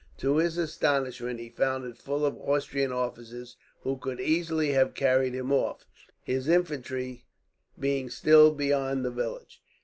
To 0.17 0.37
his 0.37 0.57
astonishment, 0.57 1.39
he 1.39 1.49
found 1.49 1.85
it 1.85 1.95
full 1.95 2.25
of 2.25 2.35
Austrian 2.39 2.91
officers, 2.91 3.55
who 3.81 3.97
could 3.97 4.19
easily 4.19 4.71
have 4.71 4.95
carried 4.95 5.35
him 5.35 5.53
off, 5.53 5.85
his 6.23 6.47
infantry 6.47 7.25
being 7.79 8.09
still 8.09 8.51
beyond 8.51 9.05
the 9.05 9.11
village. 9.11 9.61